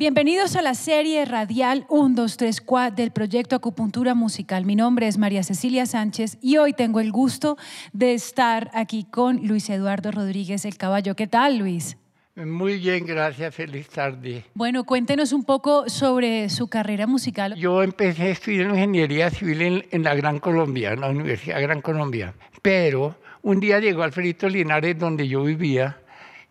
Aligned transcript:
Bienvenidos 0.00 0.54
a 0.54 0.62
la 0.62 0.74
serie 0.74 1.24
radial 1.24 1.84
1, 1.88 2.14
2, 2.14 2.36
3, 2.36 2.60
4 2.60 2.94
del 2.94 3.10
proyecto 3.10 3.56
Acupuntura 3.56 4.14
Musical. 4.14 4.64
Mi 4.64 4.76
nombre 4.76 5.08
es 5.08 5.18
María 5.18 5.42
Cecilia 5.42 5.86
Sánchez 5.86 6.38
y 6.40 6.58
hoy 6.58 6.72
tengo 6.72 7.00
el 7.00 7.10
gusto 7.10 7.56
de 7.92 8.14
estar 8.14 8.70
aquí 8.74 9.08
con 9.10 9.44
Luis 9.44 9.68
Eduardo 9.68 10.12
Rodríguez 10.12 10.64
el 10.66 10.76
Caballo. 10.76 11.16
¿Qué 11.16 11.26
tal, 11.26 11.58
Luis? 11.58 11.96
Muy 12.36 12.78
bien, 12.78 13.06
gracias. 13.06 13.52
Feliz 13.52 13.88
tarde. 13.88 14.44
Bueno, 14.54 14.84
cuéntenos 14.84 15.32
un 15.32 15.42
poco 15.42 15.88
sobre 15.88 16.48
su 16.48 16.68
carrera 16.68 17.08
musical. 17.08 17.56
Yo 17.56 17.82
empecé 17.82 18.22
a 18.22 18.28
estudiar 18.28 18.70
ingeniería 18.70 19.30
civil 19.30 19.62
en, 19.62 19.84
en 19.90 20.04
la 20.04 20.14
Gran 20.14 20.38
Colombia, 20.38 20.92
en 20.92 21.00
la 21.00 21.08
Universidad 21.10 21.60
Gran 21.60 21.82
Colombia. 21.82 22.34
Pero 22.62 23.16
un 23.42 23.58
día 23.58 23.80
llegó 23.80 24.04
Alfredito 24.04 24.48
Linares, 24.48 24.96
donde 24.96 25.26
yo 25.26 25.42
vivía, 25.42 25.98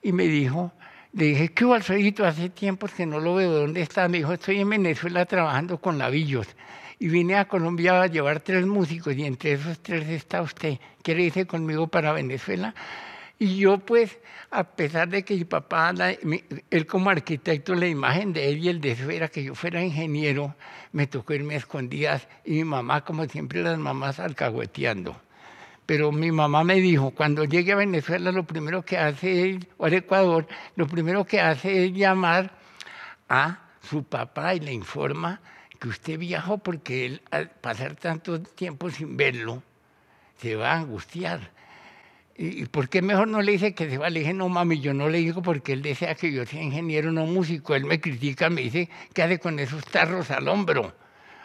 y 0.03 0.11
me 0.11 0.23
dijo, 0.23 0.73
le 1.13 1.25
dije, 1.25 1.49
¿qué 1.49 1.65
hubo, 1.65 1.73
Alfredito? 1.73 2.25
Hace 2.25 2.49
tiempo 2.49 2.87
que 2.87 3.05
no 3.05 3.19
lo 3.19 3.35
veo. 3.35 3.51
¿Dónde 3.51 3.81
está? 3.81 4.07
Me 4.07 4.17
dijo, 4.17 4.33
estoy 4.33 4.59
en 4.59 4.69
Venezuela 4.69 5.25
trabajando 5.25 5.79
con 5.79 5.97
lavillos. 5.97 6.47
Y 6.99 7.07
vine 7.07 7.35
a 7.35 7.47
Colombia 7.47 8.01
a 8.01 8.07
llevar 8.07 8.39
tres 8.39 8.65
músicos 8.65 9.15
y 9.15 9.23
entre 9.23 9.53
esos 9.53 9.79
tres 9.79 10.07
está 10.09 10.41
usted. 10.41 10.79
¿Quiere 11.03 11.23
irse 11.23 11.45
conmigo 11.45 11.87
para 11.87 12.11
Venezuela? 12.11 12.73
Y 13.39 13.57
yo 13.57 13.77
pues, 13.77 14.17
a 14.49 14.63
pesar 14.63 15.09
de 15.09 15.23
que 15.23 15.35
mi 15.35 15.45
papá, 15.45 15.93
él 16.71 16.85
como 16.87 17.09
arquitecto, 17.09 17.75
la 17.75 17.87
imagen 17.87 18.33
de 18.33 18.49
él 18.49 18.57
y 18.57 18.69
el 18.69 18.81
de 18.81 18.91
eso 18.91 19.09
era 19.09 19.27
que 19.27 19.43
yo 19.43 19.53
fuera 19.53 19.83
ingeniero, 19.83 20.55
me 20.91 21.05
tocó 21.05 21.33
irme 21.33 21.53
a 21.53 21.57
escondidas 21.57 22.27
y 22.43 22.53
mi 22.53 22.63
mamá, 22.63 23.05
como 23.05 23.25
siempre 23.25 23.61
las 23.61 23.77
mamás, 23.77 24.19
alcahueteando. 24.19 25.15
Pero 25.87 26.11
mi 26.11 26.33
mamá 26.33 26.65
me 26.65 26.75
dijo, 26.75 27.11
cuando 27.11 27.45
llegue 27.45 27.71
a 27.71 27.77
Venezuela, 27.77 28.33
lo 28.33 28.43
primero 28.43 28.83
que 28.83 28.97
hace, 28.97 29.57
o 29.77 29.85
al 29.85 29.93
Ecuador, 29.93 30.45
lo 30.75 30.85
primero 30.85 31.25
que 31.25 31.39
hace 31.39 31.85
es 31.85 31.93
llamar 31.93 32.51
a 33.29 33.69
su 33.81 34.03
papá 34.03 34.53
y 34.53 34.59
le 34.59 34.73
informa 34.73 35.41
que 35.79 35.87
usted 35.87 36.19
viajó 36.19 36.57
porque 36.57 37.05
él, 37.05 37.21
al 37.31 37.51
pasar 37.51 37.95
tanto 37.95 38.41
tiempo 38.41 38.89
sin 38.89 39.15
verlo, 39.15 39.63
se 40.35 40.57
va 40.57 40.73
a 40.73 40.79
angustiar. 40.79 41.51
¿Y 42.35 42.65
por 42.65 42.89
qué 42.89 43.01
mejor 43.01 43.29
no 43.29 43.41
le 43.41 43.53
dice 43.53 43.73
que 43.73 43.89
se 43.89 43.97
va? 43.97 44.09
Le 44.09 44.19
dije, 44.19 44.33
no 44.33 44.49
mami, 44.49 44.81
yo 44.81 44.93
no 44.93 45.07
le 45.07 45.19
digo 45.19 45.41
porque 45.41 45.71
él 45.71 45.81
desea 45.81 46.15
que 46.15 46.33
yo 46.33 46.45
sea 46.45 46.61
ingeniero, 46.61 47.13
no 47.13 47.25
músico. 47.25 47.75
Él 47.75 47.85
me 47.85 48.01
critica, 48.01 48.49
me 48.49 48.63
dice, 48.63 48.89
¿qué 49.13 49.23
hace 49.23 49.39
con 49.39 49.57
esos 49.57 49.85
tarros 49.85 50.31
al 50.31 50.49
hombro? 50.49 50.93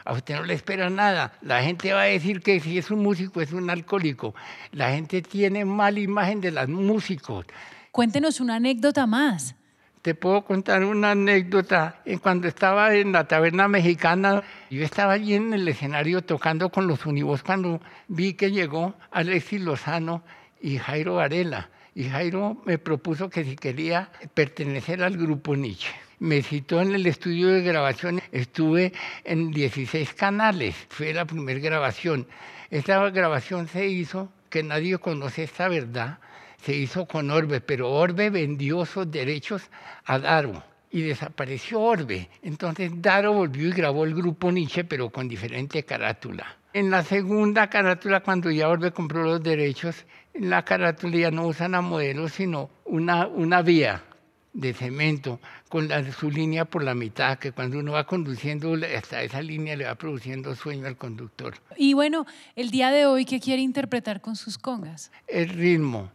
A 0.05 0.13
usted 0.13 0.37
no 0.37 0.45
le 0.45 0.55
espera 0.55 0.91
nada. 0.91 1.33
La 1.43 1.63
gente 1.63 1.93
va 1.93 2.03
a 2.03 2.05
decir 2.07 2.41
que 2.41 2.61
si 2.61 2.79
es 2.79 2.91
un 2.91 3.01
músico 3.01 3.41
es 3.41 3.53
un 3.53 3.71
alcohólico. 3.71 4.35
La 4.73 4.91
gente 4.91 5.23
tiene 5.23 5.65
mala 5.65 6.01
imagen 6.01 6.41
de 6.41 6.51
los 6.51 6.69
músicos. 6.69 7.47
Cuéntenos 7.91 8.41
una 8.41 8.57
anécdota 8.57 9.07
más. 9.07 9.55
Te 10.03 10.17
puedo 10.17 10.45
contar 10.45 10.85
una 10.85 11.13
anécdota. 11.13 12.03
Cuando 12.23 12.49
estaba 12.49 12.95
en 12.95 13.13
la 13.13 13.29
taberna 13.29 13.69
mexicana, 13.69 14.43
yo 14.69 14.83
estaba 14.83 15.13
allí 15.13 15.35
en 15.35 15.53
el 15.55 15.69
escenario 15.69 16.23
tocando 16.23 16.71
con 16.71 16.89
los 16.89 17.07
univos 17.07 17.45
cuando 17.45 17.81
vi 18.09 18.35
que 18.35 18.51
llegó 18.51 18.95
Alexis 19.13 19.61
Lozano 19.61 20.25
y 20.61 20.79
Jairo 20.79 21.15
Varela. 21.17 21.69
Y 21.95 22.05
Jairo 22.05 22.63
me 22.65 22.79
propuso 22.79 23.29
que 23.29 23.45
si 23.45 23.57
quería 23.57 24.11
pertenecer 24.35 25.03
al 25.03 25.17
grupo 25.17 25.55
Nietzsche 25.55 25.93
me 26.23 26.41
citó 26.41 26.81
en 26.81 26.95
el 26.95 27.05
estudio 27.09 27.49
de 27.49 27.63
grabación, 27.63 28.23
estuve 28.31 28.93
en 29.25 29.51
16 29.51 30.15
canales, 30.15 30.77
fue 30.89 31.13
la 31.13 31.25
primera 31.25 31.59
grabación. 31.59 32.29
Esta 32.71 33.11
grabación 33.11 33.67
se 33.67 33.89
hizo, 33.89 34.33
que 34.49 34.63
nadie 34.63 34.99
conoce 34.99 35.43
esta 35.43 35.67
verdad, 35.67 36.21
se 36.65 36.77
hizo 36.77 37.07
con 37.07 37.33
Orbe, 37.33 37.61
pero 37.61 37.91
Orbe 37.91 38.31
vendió 38.31 38.87
sus 38.87 39.11
derechos 39.11 39.69
a 40.05 40.21
Daro 40.21 40.63
y 40.93 41.01
desapareció 41.03 41.81
Orbe. 41.81 42.29
Entonces 42.43 42.93
Daro 42.95 43.33
volvió 43.33 43.69
y 43.69 43.73
grabó 43.73 44.05
el 44.05 44.15
grupo 44.15 44.53
Nietzsche, 44.53 44.85
pero 44.85 45.11
con 45.11 45.29
diferente 45.29 45.83
carátula. 45.83 46.59
En 46.75 46.91
la 46.91 47.03
segunda 47.03 47.69
carátula, 47.69 48.21
cuando 48.21 48.51
ya 48.51 48.69
Orbe 48.69 48.93
compró 48.93 49.25
los 49.25 49.43
derechos, 49.43 50.05
en 50.35 50.51
la 50.51 50.65
carátula 50.65 51.17
ya 51.17 51.31
no 51.31 51.47
usan 51.47 51.75
a 51.75 51.81
modelos, 51.81 52.33
sino 52.33 52.71
una, 52.85 53.27
una 53.27 53.63
vía 53.63 54.05
de 54.53 54.75
cemento 54.75 55.41
con 55.69 55.89
su 56.13 56.31
línea 56.31 56.67
por 56.67 56.85
la 56.85 56.95
mitad, 56.95 57.39
que 57.39 57.53
cuando 57.53 57.79
uno 57.79 57.93
va 57.93 58.05
conduciendo 58.05 58.75
hasta 58.97 59.23
esa 59.23 59.41
línea 59.41 59.77
le 59.77 59.87
va 59.87 59.95
produciendo 59.95 60.55
sueño 60.55 60.87
al 60.87 60.97
conductor. 60.97 61.55
Y 61.77 61.95
bueno, 61.95 62.27
el 62.55 62.71
día 62.71 62.91
de 62.91 63.07
hoy, 63.07 63.25
¿qué 63.25 63.41
quiere 63.41 63.63
interpretar 63.63 64.21
con 64.21 64.37
sus 64.37 64.59
congas? 64.59 65.11
El 65.27 65.49
ritmo. 65.49 66.11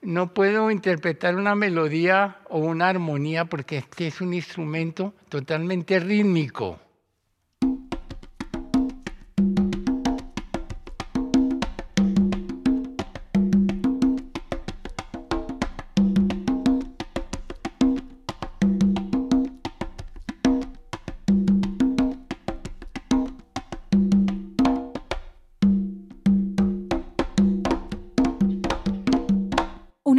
No 0.00 0.32
puedo 0.32 0.70
interpretar 0.70 1.34
una 1.34 1.54
melodía 1.54 2.38
o 2.48 2.58
una 2.58 2.88
armonía 2.88 3.46
porque 3.46 3.78
este 3.78 4.06
es 4.06 4.20
un 4.20 4.32
instrumento 4.32 5.12
totalmente 5.28 5.98
rítmico. 5.98 6.78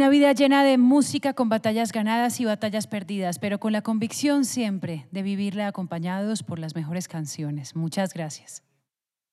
Una 0.00 0.08
vida 0.08 0.32
llena 0.32 0.64
de 0.64 0.78
música 0.78 1.34
con 1.34 1.50
batallas 1.50 1.92
ganadas 1.92 2.40
y 2.40 2.46
batallas 2.46 2.86
perdidas, 2.86 3.38
pero 3.38 3.60
con 3.60 3.74
la 3.74 3.82
convicción 3.82 4.46
siempre 4.46 5.06
de 5.10 5.22
vivirla 5.22 5.66
acompañados 5.66 6.42
por 6.42 6.58
las 6.58 6.74
mejores 6.74 7.06
canciones. 7.06 7.76
Muchas 7.76 8.14
gracias. 8.14 8.62